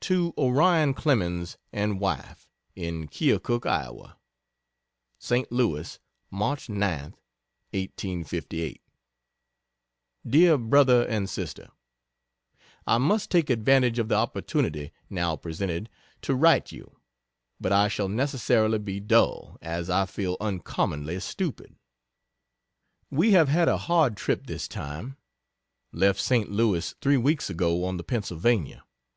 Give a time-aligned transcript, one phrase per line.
[0.00, 4.18] To Onion Clemens and Wife, in Keokuk, Iowa:
[5.20, 6.00] SAINT LOUIS,
[6.32, 7.12] March 9th,
[7.70, 8.82] 1858.
[10.28, 11.68] DEAR BROTHER AND SISTER,
[12.88, 15.88] I must take advantage of the opportunity now presented
[16.22, 16.98] to write you,
[17.60, 21.76] but I shall necessarily be dull, as I feel uncommonly stupid.
[23.12, 25.18] We have had a hard trip this time.
[25.92, 28.82] Left Saint Louis three weeks ago on the Pennsylvania.